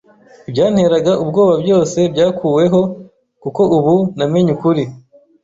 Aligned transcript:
Ibyanteraga 0.47 1.11
ubwoba 1.23 1.53
byose 1.63 1.97
byakuweho, 2.13 2.79
kuko 3.41 3.61
ubu 3.77 3.95
namenye 4.17 4.49
ukuri 4.57 4.83